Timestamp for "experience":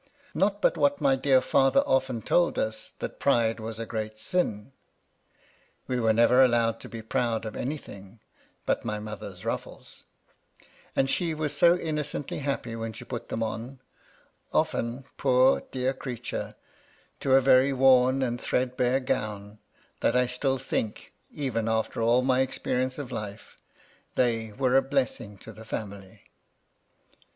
22.39-22.97